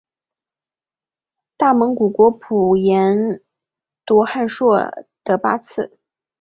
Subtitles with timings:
[1.57, 3.39] 大蒙古国普颜
[4.03, 4.79] 笃汗硕
[5.23, 5.99] 德八剌。